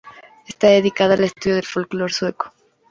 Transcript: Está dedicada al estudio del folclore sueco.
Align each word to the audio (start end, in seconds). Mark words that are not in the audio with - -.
Está 0.47 0.69
dedicada 0.69 1.13
al 1.13 1.25
estudio 1.25 1.57
del 1.57 1.65
folclore 1.67 2.11
sueco. 2.11 2.51